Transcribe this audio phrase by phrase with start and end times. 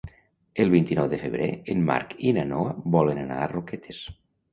[0.61, 4.01] El vint-i-nou de febrer en Marc i na Noa volen anar a Roquetes.